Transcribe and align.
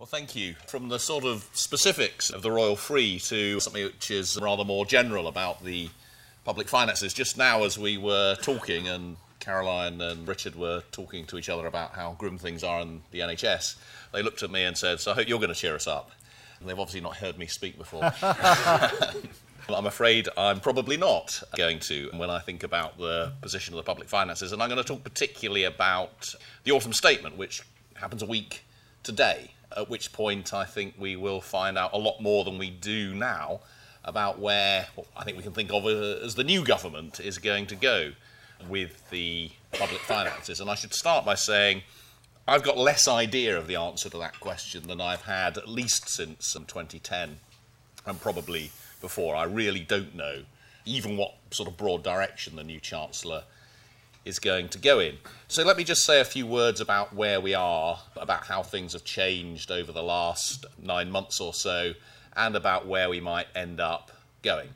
Well, 0.00 0.06
thank 0.06 0.34
you. 0.34 0.54
From 0.66 0.88
the 0.88 0.98
sort 0.98 1.24
of 1.24 1.46
specifics 1.52 2.30
of 2.30 2.40
the 2.40 2.50
Royal 2.50 2.74
Free 2.74 3.18
to 3.18 3.60
something 3.60 3.84
which 3.84 4.10
is 4.10 4.40
rather 4.40 4.64
more 4.64 4.86
general 4.86 5.28
about 5.28 5.62
the 5.62 5.90
public 6.42 6.68
finances. 6.68 7.12
Just 7.12 7.36
now, 7.36 7.64
as 7.64 7.78
we 7.78 7.98
were 7.98 8.34
talking, 8.36 8.88
and 8.88 9.18
Caroline 9.40 10.00
and 10.00 10.26
Richard 10.26 10.56
were 10.56 10.84
talking 10.90 11.26
to 11.26 11.36
each 11.36 11.50
other 11.50 11.66
about 11.66 11.92
how 11.92 12.16
grim 12.16 12.38
things 12.38 12.64
are 12.64 12.80
in 12.80 13.02
the 13.10 13.18
NHS, 13.18 13.76
they 14.12 14.22
looked 14.22 14.42
at 14.42 14.50
me 14.50 14.64
and 14.64 14.74
said, 14.74 15.00
So 15.00 15.10
I 15.10 15.14
hope 15.16 15.28
you're 15.28 15.38
going 15.38 15.52
to 15.52 15.54
cheer 15.54 15.74
us 15.74 15.86
up. 15.86 16.12
And 16.58 16.66
they've 16.66 16.78
obviously 16.78 17.02
not 17.02 17.18
heard 17.18 17.36
me 17.36 17.46
speak 17.46 17.76
before. 17.76 18.10
I'm 19.68 19.84
afraid 19.84 20.30
I'm 20.34 20.60
probably 20.60 20.96
not 20.96 21.42
going 21.58 21.78
to 21.80 22.08
when 22.14 22.30
I 22.30 22.38
think 22.38 22.62
about 22.62 22.96
the 22.96 23.32
position 23.42 23.74
of 23.74 23.76
the 23.76 23.82
public 23.82 24.08
finances. 24.08 24.52
And 24.52 24.62
I'm 24.62 24.70
going 24.70 24.82
to 24.82 24.88
talk 24.88 25.04
particularly 25.04 25.64
about 25.64 26.34
the 26.64 26.72
autumn 26.72 26.94
statement, 26.94 27.36
which 27.36 27.60
happens 27.96 28.22
a 28.22 28.26
week 28.26 28.64
today 29.02 29.50
at 29.76 29.88
which 29.88 30.12
point 30.12 30.52
I 30.52 30.64
think 30.64 30.94
we 30.98 31.16
will 31.16 31.40
find 31.40 31.78
out 31.78 31.92
a 31.92 31.98
lot 31.98 32.20
more 32.20 32.44
than 32.44 32.58
we 32.58 32.70
do 32.70 33.14
now 33.14 33.60
about 34.04 34.38
where 34.38 34.86
I 35.16 35.24
think 35.24 35.36
we 35.36 35.42
can 35.42 35.52
think 35.52 35.72
of 35.72 35.86
as 35.86 36.34
the 36.34 36.44
new 36.44 36.64
government 36.64 37.20
is 37.20 37.38
going 37.38 37.66
to 37.66 37.76
go 37.76 38.12
with 38.68 39.08
the 39.10 39.50
public 39.72 40.00
finances. 40.00 40.60
And 40.60 40.70
I 40.70 40.74
should 40.74 40.94
start 40.94 41.24
by 41.24 41.34
saying 41.34 41.82
I've 42.48 42.62
got 42.62 42.76
less 42.78 43.06
idea 43.06 43.56
of 43.56 43.66
the 43.66 43.76
answer 43.76 44.08
to 44.08 44.18
that 44.18 44.40
question 44.40 44.88
than 44.88 45.00
I've 45.00 45.22
had 45.22 45.56
at 45.58 45.68
least 45.68 46.08
since 46.08 46.52
2010 46.52 47.38
and 48.06 48.20
probably 48.20 48.70
before. 49.00 49.36
I 49.36 49.44
really 49.44 49.80
don't 49.80 50.14
know 50.14 50.42
even 50.84 51.16
what 51.16 51.34
sort 51.50 51.68
of 51.68 51.76
broad 51.76 52.02
direction 52.02 52.56
the 52.56 52.64
new 52.64 52.80
Chancellor 52.80 53.44
is 54.24 54.38
going 54.38 54.68
to 54.68 54.78
go 54.78 54.98
in. 54.98 55.16
So 55.48 55.64
let 55.64 55.76
me 55.76 55.84
just 55.84 56.04
say 56.04 56.20
a 56.20 56.24
few 56.24 56.46
words 56.46 56.80
about 56.80 57.14
where 57.14 57.40
we 57.40 57.54
are, 57.54 57.98
about 58.16 58.46
how 58.46 58.62
things 58.62 58.92
have 58.92 59.04
changed 59.04 59.70
over 59.70 59.92
the 59.92 60.02
last 60.02 60.66
nine 60.80 61.10
months 61.10 61.40
or 61.40 61.54
so, 61.54 61.94
and 62.36 62.54
about 62.54 62.86
where 62.86 63.08
we 63.08 63.20
might 63.20 63.46
end 63.54 63.80
up 63.80 64.12
going. 64.42 64.68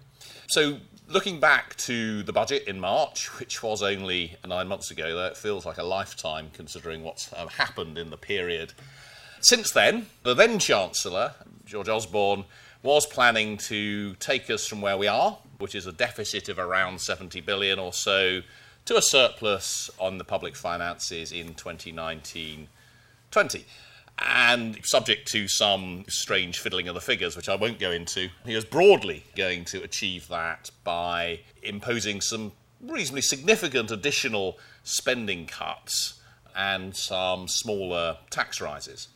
So 0.49 0.79
looking 1.09 1.41
back 1.41 1.77
to 1.77 2.23
the 2.23 2.33
budget 2.33 2.67
in 2.67 2.81
March, 2.81 3.27
which 3.39 3.63
was 3.63 3.83
only 3.83 4.37
nine 4.47 4.69
months 4.69 4.91
ago, 4.91 5.15
though 5.15 5.27
it 5.27 5.37
feels 5.37 5.67
like 5.67 5.79
a 5.79 5.85
lifetime 5.85 6.51
considering 6.53 7.03
what's 7.03 7.33
uh, 7.33 7.47
happened 7.47 7.99
in 7.99 8.11
the 8.11 8.17
period. 8.17 8.73
Since 9.41 9.73
then, 9.73 10.07
the 10.23 10.35
then 10.35 10.59
Chancellor, 10.59 11.35
George 11.67 11.89
Osborne, 11.89 12.45
was 12.83 13.07
planning 13.07 13.57
to 13.57 14.15
take 14.17 14.51
us 14.51 14.67
from 14.67 14.81
where 14.81 14.97
we 14.97 15.07
are, 15.07 15.39
which 15.59 15.75
is 15.75 15.87
a 15.87 15.93
deficit 15.93 16.49
of 16.49 16.59
around 16.59 17.01
70 17.01 17.41
billion 17.43 17.79
or 17.79 17.93
so, 17.93 18.43
to 18.87 18.97
a 18.97 19.03
surplus 19.03 19.91
on 19.99 20.19
the 20.19 20.25
public 20.25 20.57
finances 20.57 21.33
in 21.33 21.55
2019 21.55 22.69
20. 23.31 23.65
And 24.17 24.79
subject 24.85 25.27
to 25.33 25.49
some 25.49 26.05
strange 26.09 26.61
fiddling 26.61 26.87
of 26.87 26.95
the 26.95 27.01
figures, 27.01 27.37
which 27.37 27.49
I 27.49 27.57
won't 27.57 27.81
go 27.81 27.91
into, 27.91 28.29
he 28.47 28.55
was 28.55 28.65
broadly 28.65 29.25
going 29.35 29.65
to 29.67 29.83
achieve 29.83 30.29
that 30.29 30.71
by 30.85 31.41
imposing 31.63 32.21
some 32.21 32.53
reasonably 32.81 33.23
significant 33.23 33.91
additional 33.91 34.59
spending 34.85 35.47
cuts 35.47 36.21
and 36.55 36.95
some 36.95 37.49
smaller 37.49 38.19
tax 38.31 38.61
rises. 38.61 39.09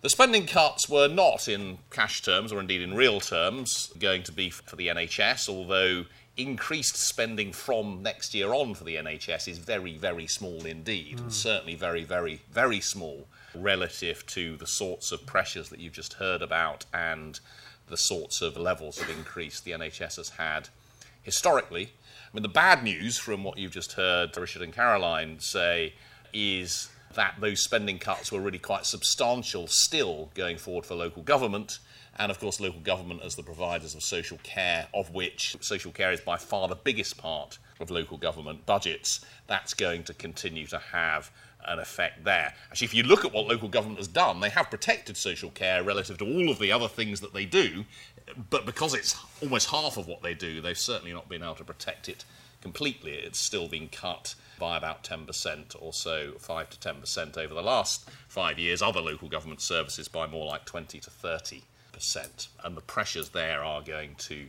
The 0.00 0.10
spending 0.10 0.46
cuts 0.46 0.88
were 0.88 1.08
not 1.08 1.48
in 1.48 1.78
cash 1.90 2.20
terms, 2.20 2.52
or 2.52 2.60
indeed 2.60 2.82
in 2.82 2.94
real 2.94 3.20
terms, 3.20 3.92
going 3.98 4.24
to 4.24 4.32
be 4.32 4.50
for 4.50 4.76
the 4.76 4.88
NHS, 4.88 5.48
although 5.48 6.06
increased 6.36 6.96
spending 6.96 7.52
from 7.52 8.02
next 8.02 8.34
year 8.34 8.52
on 8.52 8.74
for 8.74 8.84
the 8.84 8.96
NHS 8.96 9.48
is 9.48 9.58
very, 9.58 9.96
very 9.96 10.26
small 10.26 10.66
indeed. 10.66 11.18
Mm. 11.18 11.32
Certainly 11.32 11.76
very, 11.76 12.04
very, 12.04 12.40
very 12.50 12.80
small 12.80 13.26
relative 13.54 14.26
to 14.26 14.56
the 14.56 14.66
sorts 14.66 15.12
of 15.12 15.24
pressures 15.26 15.68
that 15.68 15.78
you've 15.78 15.92
just 15.92 16.14
heard 16.14 16.42
about 16.42 16.84
and 16.92 17.38
the 17.86 17.96
sorts 17.96 18.42
of 18.42 18.56
levels 18.56 19.00
of 19.00 19.08
increase 19.10 19.60
the 19.60 19.70
NHS 19.72 20.16
has 20.16 20.30
had 20.30 20.68
historically. 21.22 21.84
I 21.84 22.36
mean, 22.36 22.42
the 22.42 22.48
bad 22.48 22.82
news 22.82 23.16
from 23.18 23.44
what 23.44 23.58
you've 23.58 23.72
just 23.72 23.92
heard 23.92 24.36
Richard 24.36 24.62
and 24.62 24.72
Caroline 24.72 25.38
say 25.38 25.94
is 26.32 26.88
that 27.14 27.36
those 27.40 27.62
spending 27.62 27.98
cuts 27.98 28.30
were 28.30 28.40
really 28.40 28.58
quite 28.58 28.86
substantial 28.86 29.66
still 29.66 30.30
going 30.34 30.58
forward 30.58 30.86
for 30.86 30.94
local 30.94 31.22
government 31.22 31.78
and 32.16 32.30
of 32.30 32.38
course 32.38 32.60
local 32.60 32.80
government 32.80 33.20
as 33.24 33.34
the 33.34 33.42
providers 33.42 33.94
of 33.94 34.02
social 34.02 34.38
care, 34.42 34.86
of 34.94 35.12
which 35.12 35.56
social 35.60 35.90
care 35.90 36.12
is 36.12 36.20
by 36.20 36.36
far 36.36 36.68
the 36.68 36.76
biggest 36.76 37.18
part 37.18 37.58
of 37.80 37.90
local 37.90 38.16
government 38.16 38.66
budgets. 38.66 39.24
That's 39.46 39.74
going 39.74 40.04
to 40.04 40.14
continue 40.14 40.66
to 40.68 40.78
have 40.78 41.30
an 41.66 41.78
effect 41.78 42.24
there. 42.24 42.54
Actually, 42.70 42.84
if 42.84 42.94
you 42.94 43.02
look 43.02 43.24
at 43.24 43.32
what 43.32 43.46
local 43.46 43.68
government 43.68 43.98
has 43.98 44.08
done, 44.08 44.40
they 44.40 44.50
have 44.50 44.70
protected 44.70 45.16
social 45.16 45.50
care 45.50 45.82
relative 45.82 46.18
to 46.18 46.24
all 46.24 46.50
of 46.50 46.58
the 46.58 46.70
other 46.70 46.88
things 46.88 47.20
that 47.20 47.32
they 47.32 47.46
do, 47.46 47.84
but 48.50 48.66
because 48.66 48.94
it's 48.94 49.16
almost 49.42 49.70
half 49.70 49.96
of 49.96 50.06
what 50.06 50.22
they 50.22 50.34
do, 50.34 50.60
they've 50.60 50.78
certainly 50.78 51.12
not 51.12 51.28
been 51.28 51.42
able 51.42 51.54
to 51.54 51.64
protect 51.64 52.08
it 52.08 52.24
completely. 52.64 53.12
It's 53.12 53.38
still 53.38 53.68
been 53.68 53.88
cut 53.88 54.34
by 54.58 54.76
about 54.76 55.04
10% 55.04 55.76
or 55.78 55.92
so, 55.92 56.32
5 56.38 56.70
to 56.70 56.88
10% 56.92 57.38
over 57.38 57.54
the 57.54 57.62
last 57.62 58.10
five 58.26 58.58
years. 58.58 58.82
Other 58.82 59.00
local 59.00 59.28
government 59.28 59.60
services 59.60 60.08
by 60.08 60.26
more 60.26 60.46
like 60.46 60.64
20 60.64 60.98
to 60.98 61.10
30 61.10 61.62
percent 61.92 62.48
and 62.64 62.76
the 62.76 62.80
pressures 62.80 63.28
there 63.28 63.62
are 63.62 63.80
going 63.80 64.16
to 64.16 64.48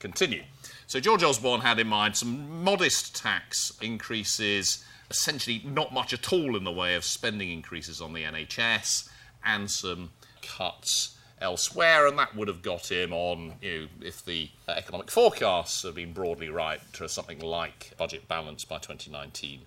continue. 0.00 0.42
So 0.88 0.98
George 0.98 1.22
Osborne 1.22 1.60
had 1.60 1.78
in 1.78 1.86
mind 1.86 2.16
some 2.16 2.64
modest 2.64 3.14
tax 3.14 3.72
increases, 3.80 4.84
essentially 5.10 5.62
not 5.64 5.94
much 5.94 6.12
at 6.12 6.32
all 6.32 6.56
in 6.56 6.64
the 6.64 6.72
way 6.72 6.96
of 6.96 7.04
spending 7.04 7.52
increases 7.52 8.00
on 8.00 8.12
the 8.12 8.24
NHS, 8.24 9.08
and 9.44 9.70
some 9.70 10.10
cuts 10.42 11.16
elsewhere, 11.40 12.06
and 12.06 12.18
that 12.18 12.36
would 12.36 12.48
have 12.48 12.62
got 12.62 12.90
him 12.90 13.12
on, 13.12 13.54
you 13.62 13.80
know, 13.80 13.86
if 14.02 14.24
the 14.24 14.50
uh, 14.68 14.72
economic 14.72 15.10
forecasts 15.10 15.82
have 15.82 15.94
been 15.94 16.12
broadly 16.12 16.48
right, 16.48 16.80
to 16.94 17.08
something 17.08 17.40
like 17.40 17.92
budget 17.96 18.28
balance 18.28 18.64
by 18.64 18.78
2019 18.78 19.62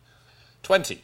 20. 0.62 1.02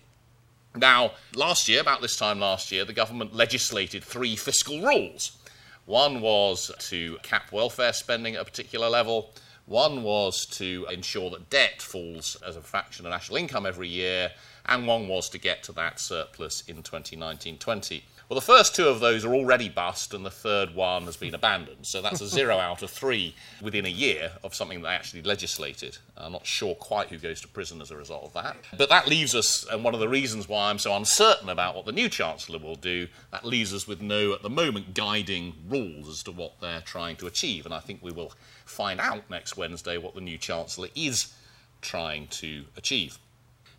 Now, 0.76 1.12
last 1.36 1.68
year, 1.68 1.82
about 1.82 2.02
this 2.02 2.16
time 2.16 2.40
last 2.40 2.72
year, 2.72 2.86
the 2.86 2.94
government 2.94 3.36
legislated 3.36 4.04
three 4.04 4.36
fiscal 4.36 4.82
rules. 4.82 5.38
One 5.86 6.22
was 6.22 6.72
to 6.90 7.18
cap 7.24 7.52
welfare 7.52 7.94
spending 7.94 8.36
at 8.36 8.42
a 8.42 8.46
particular 8.46 8.90
level. 8.90 9.34
One 9.66 10.04
was 10.04 10.46
to 10.52 10.88
ensure 10.92 11.32
that 11.32 11.50
debt 11.50 11.82
falls 11.82 12.38
as 12.48 12.56
a 12.56 12.62
fraction 12.62 13.06
of 13.06 13.12
national 13.12 13.38
income 13.38 13.66
every 13.66 13.88
year. 13.88 14.32
And 14.66 14.86
one 14.86 15.08
was 15.08 15.30
to 15.30 15.40
get 15.40 15.64
to 15.64 15.72
that 15.74 16.00
surplus 16.00 16.64
in 16.68 16.84
2019 16.84 17.58
20. 17.58 18.04
Well, 18.30 18.36
the 18.36 18.46
first 18.46 18.76
two 18.76 18.88
of 18.88 19.00
those 19.00 19.26
are 19.26 19.34
already 19.34 19.70
bust, 19.70 20.14
and 20.14 20.24
the 20.24 20.30
third 20.30 20.76
one 20.76 21.06
has 21.06 21.18
been 21.18 21.34
abandoned. 21.34 21.88
So 21.88 22.00
that's 22.00 22.22
a 22.22 22.28
zero 22.38 22.60
out 22.60 22.84
of 22.84 22.92
three 22.92 23.34
within 23.60 23.88
a 23.88 23.90
year 23.90 24.34
of 24.44 24.54
something 24.54 24.84
they 24.84 24.90
actually 24.90 25.24
legislated. 25.24 25.98
I'm 26.16 26.34
not 26.34 26.46
sure 26.46 26.76
quite 26.76 27.08
who 27.08 27.18
goes 27.18 27.42
to 27.42 27.48
prison 27.48 27.82
as 27.82 27.90
a 27.90 27.98
result 27.98 28.26
of 28.26 28.34
that. 28.34 28.56
But 28.78 28.90
that 28.90 29.08
leaves 29.08 29.34
us, 29.34 29.66
and 29.72 29.84
one 29.84 29.96
of 29.96 30.00
the 30.00 30.08
reasons 30.08 30.48
why 30.48 30.70
I'm 30.70 30.78
so 30.78 30.96
uncertain 30.96 31.50
about 31.50 31.76
what 31.76 31.88
the 31.88 31.92
new 31.92 32.08
Chancellor 32.08 32.60
will 32.60 32.76
do, 32.76 33.08
that 33.32 33.46
leaves 33.46 33.74
us 33.74 33.88
with 33.88 34.00
no, 34.00 34.34
at 34.34 34.44
the 34.44 34.50
moment, 34.50 34.94
guiding 34.94 35.56
rules 35.68 36.08
as 36.08 36.22
to 36.24 36.32
what 36.32 36.62
they're 36.62 36.82
trying 36.82 37.16
to 37.16 37.26
achieve. 37.26 37.66
And 37.66 37.74
I 37.74 37.80
think 37.80 38.04
we 38.04 38.12
will 38.12 38.34
find 38.64 39.00
out 39.00 39.28
next 39.32 39.58
Wednesday 39.58 39.98
what 39.98 40.14
the 40.14 40.22
new 40.22 40.38
Chancellor 40.38 40.90
is 40.94 41.34
trying 41.82 42.28
to 42.28 42.66
achieve. 42.78 43.18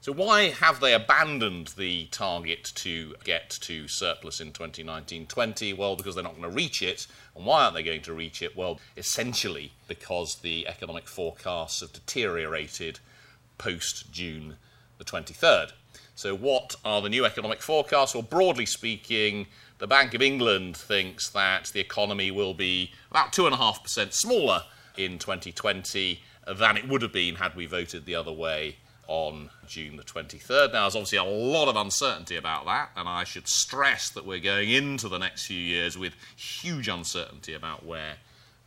So, 0.03 0.15
why 0.15 0.49
have 0.49 0.81
they 0.81 0.94
abandoned 0.94 1.75
the 1.77 2.06
target 2.06 2.72
to 2.77 3.16
get 3.22 3.50
to 3.50 3.87
surplus 3.87 4.41
in 4.41 4.50
2019 4.53 5.27
20? 5.27 5.75
Well, 5.75 5.94
because 5.94 6.15
they're 6.15 6.25
not 6.25 6.38
going 6.38 6.50
to 6.50 6.56
reach 6.56 6.81
it. 6.81 7.06
And 7.37 7.44
why 7.44 7.65
aren't 7.65 7.75
they 7.75 7.83
going 7.83 8.00
to 8.03 8.15
reach 8.15 8.41
it? 8.41 8.56
Well, 8.56 8.81
essentially 8.97 9.72
because 9.89 10.37
the 10.37 10.66
economic 10.66 11.06
forecasts 11.06 11.83
have 11.83 11.93
deteriorated 11.93 12.99
post 13.59 14.10
June 14.10 14.56
the 14.97 15.05
23rd. 15.05 15.72
So, 16.15 16.34
what 16.34 16.77
are 16.83 17.03
the 17.03 17.10
new 17.10 17.27
economic 17.27 17.60
forecasts? 17.60 18.15
Well, 18.15 18.22
broadly 18.22 18.66
speaking, 18.66 19.49
the 19.77 19.87
Bank 19.87 20.15
of 20.15 20.22
England 20.22 20.78
thinks 20.78 21.28
that 21.28 21.66
the 21.75 21.80
economy 21.80 22.30
will 22.30 22.54
be 22.54 22.92
about 23.10 23.34
2.5% 23.34 24.15
smaller 24.15 24.63
in 24.97 25.19
2020 25.19 26.22
than 26.57 26.78
it 26.78 26.89
would 26.89 27.03
have 27.03 27.13
been 27.13 27.34
had 27.34 27.54
we 27.54 27.66
voted 27.66 28.07
the 28.07 28.15
other 28.15 28.33
way 28.33 28.77
on 29.10 29.51
June 29.66 29.97
the 29.97 30.04
23rd. 30.04 30.72
Now, 30.72 30.83
there's 30.83 30.95
obviously 30.95 31.18
a 31.18 31.24
lot 31.24 31.66
of 31.66 31.74
uncertainty 31.74 32.36
about 32.36 32.65
that, 32.66 32.91
and 32.97 33.09
I 33.09 33.24
should 33.24 33.48
stress 33.48 34.09
that 34.10 34.24
we're 34.24 34.39
going 34.39 34.71
into 34.71 35.09
the 35.09 35.18
next 35.18 35.47
few 35.47 35.59
years 35.59 35.98
with 35.98 36.15
huge 36.36 36.86
uncertainty 36.86 37.53
about 37.53 37.84
where 37.84 38.15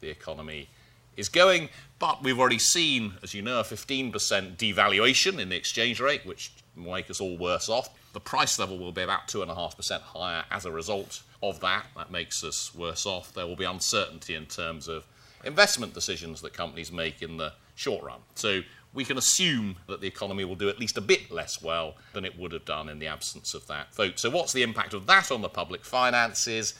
the 0.01 0.09
economy 0.09 0.67
is 1.15 1.29
going. 1.29 1.69
But 1.97 2.23
we've 2.23 2.37
already 2.37 2.59
seen, 2.59 3.13
as 3.23 3.33
you 3.33 3.41
know, 3.41 3.61
a 3.61 3.63
15% 3.63 4.11
devaluation 4.11 5.39
in 5.39 5.47
the 5.47 5.55
exchange 5.55 6.01
rate, 6.01 6.25
which 6.25 6.51
will 6.75 6.91
make 6.91 7.09
us 7.09 7.21
all 7.21 7.37
worse 7.37 7.69
off. 7.69 7.89
The 8.11 8.19
price 8.19 8.59
level 8.59 8.77
will 8.77 8.91
be 8.91 9.01
about 9.01 9.29
2.5% 9.29 10.01
higher 10.01 10.43
as 10.51 10.65
a 10.65 10.71
result 10.71 11.21
of 11.41 11.61
that. 11.61 11.85
That 11.95 12.11
makes 12.11 12.43
us 12.43 12.75
worse 12.75 13.05
off. 13.05 13.33
There 13.33 13.47
will 13.47 13.55
be 13.55 13.63
uncertainty 13.63 14.35
in 14.35 14.47
terms 14.47 14.89
of 14.89 15.05
investment 15.45 15.93
decisions 15.93 16.41
that 16.41 16.51
companies 16.51 16.91
make 16.91 17.21
in 17.21 17.37
the 17.37 17.53
short 17.75 18.03
run. 18.03 18.19
So 18.35 18.61
we 18.93 19.05
can 19.05 19.17
assume 19.17 19.77
that 19.87 20.01
the 20.01 20.07
economy 20.07 20.45
will 20.45 20.55
do 20.55 20.69
at 20.69 20.79
least 20.79 20.97
a 20.97 21.01
bit 21.01 21.31
less 21.31 21.61
well 21.61 21.95
than 22.13 22.25
it 22.25 22.37
would 22.37 22.51
have 22.51 22.65
done 22.65 22.89
in 22.89 22.99
the 22.99 23.07
absence 23.07 23.53
of 23.53 23.65
that 23.67 23.93
vote. 23.95 24.19
So, 24.19 24.29
what's 24.29 24.53
the 24.53 24.63
impact 24.63 24.93
of 24.93 25.07
that 25.07 25.31
on 25.31 25.41
the 25.41 25.49
public 25.49 25.83
finances? 25.83 26.73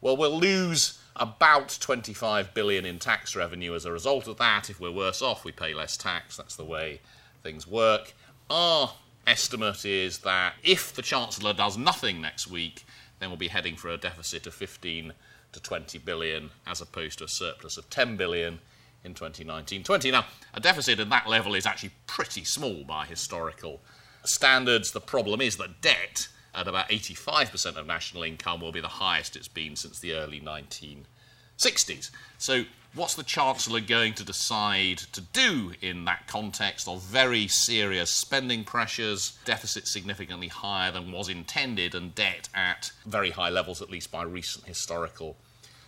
Well, 0.00 0.16
we'll 0.16 0.38
lose 0.38 0.98
about 1.14 1.76
25 1.80 2.54
billion 2.54 2.84
in 2.84 2.98
tax 2.98 3.36
revenue 3.36 3.74
as 3.74 3.84
a 3.84 3.92
result 3.92 4.26
of 4.26 4.38
that. 4.38 4.70
If 4.70 4.80
we're 4.80 4.90
worse 4.90 5.22
off, 5.22 5.44
we 5.44 5.52
pay 5.52 5.74
less 5.74 5.96
tax. 5.96 6.36
That's 6.36 6.56
the 6.56 6.64
way 6.64 7.00
things 7.42 7.66
work. 7.66 8.14
Our 8.50 8.92
estimate 9.26 9.84
is 9.84 10.18
that 10.18 10.54
if 10.64 10.92
the 10.92 11.02
Chancellor 11.02 11.52
does 11.52 11.78
nothing 11.78 12.20
next 12.20 12.48
week, 12.48 12.84
then 13.20 13.30
we'll 13.30 13.36
be 13.36 13.48
heading 13.48 13.76
for 13.76 13.88
a 13.88 13.96
deficit 13.96 14.46
of 14.46 14.54
15 14.54 15.12
to 15.52 15.60
20 15.60 15.98
billion 15.98 16.50
as 16.66 16.80
opposed 16.80 17.18
to 17.18 17.24
a 17.24 17.28
surplus 17.28 17.76
of 17.76 17.88
10 17.90 18.16
billion 18.16 18.58
in 19.04 19.14
2019-20. 19.14 20.12
Now, 20.12 20.26
a 20.54 20.60
deficit 20.60 21.00
at 21.00 21.10
that 21.10 21.28
level 21.28 21.54
is 21.54 21.66
actually 21.66 21.92
pretty 22.06 22.44
small 22.44 22.84
by 22.84 23.06
historical 23.06 23.80
standards. 24.24 24.92
The 24.92 25.00
problem 25.00 25.40
is 25.40 25.56
that 25.56 25.80
debt 25.80 26.28
at 26.54 26.68
about 26.68 26.88
85% 26.90 27.76
of 27.76 27.86
national 27.86 28.22
income 28.22 28.60
will 28.60 28.72
be 28.72 28.80
the 28.80 28.88
highest 28.88 29.36
it's 29.36 29.48
been 29.48 29.76
since 29.76 29.98
the 30.00 30.12
early 30.12 30.40
1960s. 30.40 32.10
So, 32.38 32.64
what's 32.94 33.14
the 33.14 33.22
Chancellor 33.22 33.80
going 33.80 34.12
to 34.14 34.24
decide 34.24 34.98
to 34.98 35.20
do 35.20 35.72
in 35.80 36.04
that 36.04 36.26
context 36.26 36.86
of 36.86 37.02
very 37.02 37.48
serious 37.48 38.10
spending 38.10 38.64
pressures, 38.64 39.38
deficit 39.44 39.88
significantly 39.88 40.48
higher 40.48 40.92
than 40.92 41.10
was 41.10 41.28
intended, 41.28 41.94
and 41.94 42.14
debt 42.14 42.48
at 42.54 42.92
very 43.06 43.30
high 43.30 43.50
levels, 43.50 43.80
at 43.80 43.90
least 43.90 44.10
by 44.10 44.22
recent 44.22 44.66
historical 44.66 45.36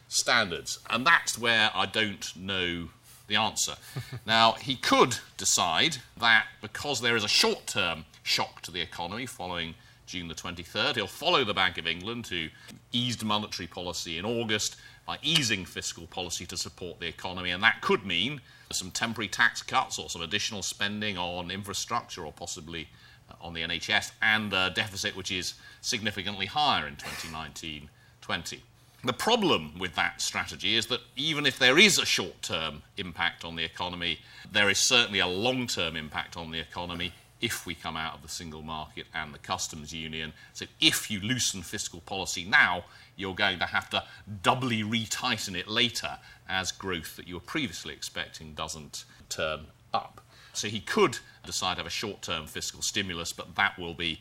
standards? 0.09 0.79
And 0.89 1.07
that's 1.07 1.39
where 1.39 1.71
I 1.75 1.87
don't 1.87 2.35
know 2.37 2.89
the 3.26 3.37
answer. 3.37 3.75
now, 4.26 4.53
he 4.53 4.76
could 4.76 5.17
decide 5.37 5.99
that 6.19 6.47
because 6.61 7.00
there 7.00 7.17
is 7.17 7.25
a 7.25 7.29
short 7.29 7.67
term 7.67 8.05
shock 8.23 8.61
to 8.62 8.71
the 8.71 8.81
economy 8.81 9.26
following 9.26 9.75
June 10.06 10.29
the 10.29 10.35
23rd. 10.35 10.97
He'll 10.97 11.06
follow 11.06 11.44
the 11.44 11.55
Bank 11.55 11.79
of 11.79 11.87
England, 11.87 12.26
who 12.26 12.49
eased 12.93 13.25
monetary 13.25 13.67
policy 13.67 14.19
in 14.19 14.25
August 14.25 14.76
by 15.06 15.19
easing 15.23 15.65
fiscal 15.65 16.06
policy 16.06 16.47
to 16.47 16.56
support 16.56 17.00
the 17.00 17.06
economy, 17.06 17.50
and 17.50 17.62
that 17.62 17.81
could 17.81 18.06
mean 18.06 18.41
some 18.73 18.91
temporary 18.91 19.29
tax 19.29 19.62
cuts 19.62 19.99
or 19.99 20.09
some 20.09 20.23
additional 20.23 20.62
spending 20.62 21.19
on 21.19 21.50
infrastructure 21.50 22.25
or 22.25 22.32
possibly 22.32 22.88
uh, 23.31 23.35
on 23.41 23.55
the 23.55 23.62
NHS, 23.62 24.12
and 24.23 24.53
a 24.53 24.70
deficit 24.70 25.17
which 25.17 25.31
is 25.31 25.55
significantly 25.81 26.47
higher 26.47 26.87
in 26.87 26.97
2019 26.97 27.88
20. 28.20 28.62
The 29.05 29.12
problem 29.12 29.79
with 29.79 29.95
that 29.97 30.23
strategy 30.23 30.77
is 30.77 30.87
that 30.87 31.01
even 31.15 31.45
if 31.45 31.59
there 31.59 31.79
is 31.79 31.99
a 31.99 32.06
short 32.06 32.41
term 32.41 32.83
impact 32.97 33.45
on 33.45 33.55
the 33.55 33.62
economy, 33.62 34.21
there 34.51 34.71
is 34.71 34.79
certainly 34.79 35.19
a 35.19 35.27
long 35.27 35.67
term 35.67 35.95
impact 35.95 36.39
on 36.39 36.51
the 36.51 36.59
economy 36.59 37.12
if 37.43 37.67
we 37.67 37.75
come 37.75 37.99
out 37.99 38.15
of 38.15 38.23
the 38.23 38.29
single 38.29 38.62
market 38.62 39.05
and 39.12 39.35
the 39.35 39.39
customs 39.39 39.93
union. 39.93 40.33
So 40.55 40.65
if 40.81 41.11
you 41.11 41.21
loosen 41.21 41.61
fiscal 41.61 42.01
policy 42.01 42.45
now, 42.45 42.87
you're 43.17 43.35
going 43.35 43.59
to 43.59 43.67
have 43.67 43.91
to 43.91 44.03
doubly 44.43 44.83
retighten 44.83 45.55
it 45.55 45.69
later 45.69 46.19
as 46.49 46.73
growth 46.73 47.17
that 47.17 47.29
you 47.29 47.35
were 47.35 47.41
previously 47.41 47.93
expecting 47.93 48.55
doesn't 48.55 49.05
turn 49.29 49.67
up. 49.93 50.23
So 50.55 50.69
he 50.69 50.81
could 50.81 51.19
decide 51.45 51.75
to 51.75 51.81
have 51.81 51.87
a 51.87 51.91
short 51.91 52.23
term 52.23 52.47
fiscal 52.47 52.81
stimulus, 52.81 53.35
but 53.35 53.55
that 53.56 53.79
will 53.79 53.95
be 53.95 54.21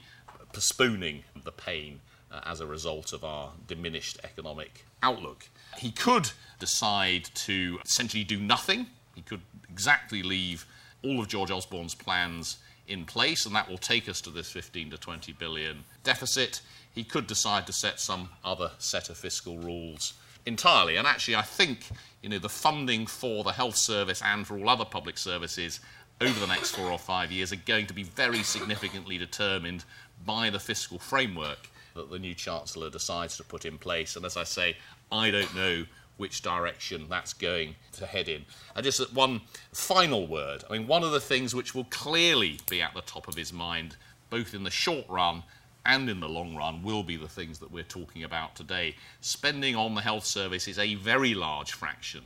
postponing 0.51 1.23
the 1.41 1.53
pain 1.53 2.01
uh, 2.33 2.39
as 2.45 2.59
a 2.59 2.65
result 2.65 3.13
of 3.13 3.23
our 3.23 3.51
diminished 3.67 4.19
economic 4.23 4.85
outlook. 5.01 5.47
He 5.77 5.91
could 5.91 6.31
decide 6.59 7.25
to 7.35 7.79
essentially 7.85 8.23
do 8.23 8.39
nothing. 8.39 8.87
He 9.15 9.21
could 9.21 9.41
exactly 9.69 10.23
leave 10.23 10.65
all 11.03 11.19
of 11.19 11.27
George 11.27 11.51
Osborne's 11.51 11.95
plans 11.95 12.57
in 12.87 13.05
place, 13.05 13.45
and 13.45 13.55
that 13.55 13.69
will 13.69 13.77
take 13.77 14.09
us 14.09 14.19
to 14.21 14.29
this 14.29 14.51
15 14.51 14.91
to 14.91 14.97
20 14.97 15.33
billion 15.33 15.83
deficit. 16.03 16.61
He 16.93 17.03
could 17.03 17.27
decide 17.27 17.67
to 17.67 17.73
set 17.73 17.99
some 17.99 18.29
other 18.43 18.71
set 18.77 19.09
of 19.09 19.17
fiscal 19.17 19.57
rules 19.57 20.13
entirely. 20.45 20.95
And 20.97 21.07
actually, 21.07 21.35
I 21.35 21.41
think 21.41 21.87
you 22.21 22.29
know 22.29 22.39
the 22.39 22.49
funding 22.49 23.05
for 23.05 23.43
the 23.43 23.51
health 23.51 23.75
service 23.75 24.21
and 24.23 24.45
for 24.45 24.57
all 24.57 24.69
other 24.69 24.85
public 24.85 25.17
services 25.17 25.79
over 26.21 26.39
the 26.39 26.47
next 26.47 26.71
four 26.71 26.91
or 26.91 26.99
five 26.99 27.31
years 27.31 27.51
are 27.51 27.57
going 27.57 27.87
to 27.87 27.93
be 27.93 28.03
very 28.03 28.43
significantly 28.43 29.17
determined 29.17 29.83
by 30.25 30.49
the 30.49 30.59
fiscal 30.59 30.99
framework 30.99 31.69
that 31.95 32.09
the 32.09 32.19
new 32.19 32.33
Chancellor 32.33 32.89
decides 32.89 33.37
to 33.37 33.43
put 33.43 33.65
in 33.65 33.77
place. 33.77 34.15
And 34.15 34.25
as 34.25 34.37
I 34.37 34.43
say, 34.43 34.77
I 35.11 35.31
don't 35.31 35.55
know 35.55 35.85
which 36.17 36.41
direction 36.41 37.07
that's 37.09 37.33
going 37.33 37.75
to 37.93 38.05
head 38.05 38.29
in. 38.29 38.45
And 38.75 38.83
just 38.83 39.01
uh, 39.01 39.05
one 39.13 39.41
final 39.71 40.27
word. 40.27 40.63
I 40.69 40.73
mean, 40.73 40.87
one 40.87 41.03
of 41.03 41.11
the 41.11 41.19
things 41.19 41.55
which 41.55 41.73
will 41.73 41.85
clearly 41.85 42.59
be 42.69 42.81
at 42.81 42.93
the 42.93 43.01
top 43.01 43.27
of 43.27 43.35
his 43.35 43.51
mind, 43.51 43.95
both 44.29 44.53
in 44.53 44.63
the 44.63 44.71
short 44.71 45.05
run 45.09 45.43
and 45.85 46.09
in 46.09 46.19
the 46.19 46.29
long 46.29 46.55
run, 46.55 46.83
will 46.83 47.03
be 47.03 47.17
the 47.17 47.27
things 47.27 47.59
that 47.59 47.71
we're 47.71 47.83
talking 47.83 48.23
about 48.23 48.55
today. 48.55 48.95
Spending 49.21 49.75
on 49.75 49.95
the 49.95 50.01
health 50.01 50.25
service 50.25 50.67
is 50.67 50.79
a 50.79 50.95
very 50.95 51.33
large 51.33 51.73
fraction 51.73 52.21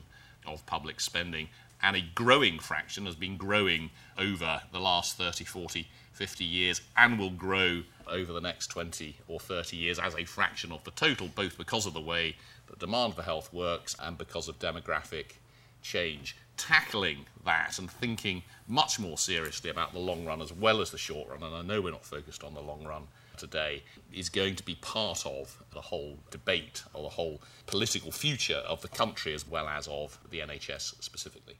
of 0.45 0.65
public 0.65 0.99
spending, 0.99 1.47
and 1.81 1.95
a 1.95 2.01
growing 2.15 2.59
fraction 2.59 3.05
has 3.05 3.15
been 3.15 3.37
growing 3.37 3.89
over 4.17 4.61
the 4.71 4.79
last 4.79 5.17
30, 5.17 5.45
40, 5.45 5.87
50 6.13 6.43
years 6.43 6.81
and 6.95 7.19
will 7.19 7.29
grow 7.29 7.83
over 8.07 8.33
the 8.33 8.41
next 8.41 8.67
20 8.67 9.17
or 9.27 9.39
30 9.39 9.77
years 9.77 9.99
as 9.99 10.15
a 10.15 10.25
fraction 10.25 10.71
of 10.71 10.83
the 10.83 10.91
total, 10.91 11.27
both 11.27 11.57
because 11.57 11.85
of 11.85 11.93
the 11.93 12.01
way 12.01 12.35
that 12.67 12.79
demand 12.79 13.13
for 13.13 13.21
health 13.21 13.53
works 13.53 13.95
and 14.01 14.17
because 14.17 14.47
of 14.47 14.57
demographic 14.59 15.33
change. 15.81 16.35
Tackling 16.57 17.25
that 17.45 17.77
and 17.77 17.89
thinking 17.89 18.41
much 18.67 18.99
more 18.99 19.17
seriously 19.17 19.69
about 19.69 19.93
the 19.93 19.99
long 19.99 20.25
run 20.25 20.41
as 20.41 20.51
well 20.51 20.81
as 20.81 20.89
the 20.89 20.97
short 20.97 21.29
run, 21.29 21.43
and 21.43 21.53
I 21.53 21.61
know 21.61 21.81
we're 21.81 21.91
not 21.91 22.05
focused 22.05 22.43
on 22.43 22.55
the 22.55 22.61
long 22.61 22.83
run 22.83 23.03
today, 23.37 23.83
is 24.11 24.29
going 24.29 24.55
to 24.55 24.63
be 24.63 24.73
part 24.75 25.23
of 25.27 25.63
the 25.71 25.81
whole 25.81 26.17
debate 26.31 26.81
or 26.95 27.03
the 27.03 27.09
whole 27.09 27.39
political 27.67 28.11
future 28.11 28.63
of 28.67 28.81
the 28.81 28.87
country 28.87 29.35
as 29.35 29.47
well 29.47 29.67
as 29.67 29.87
of 29.87 30.17
the 30.31 30.39
NHS 30.39 30.95
specifically. 31.03 31.57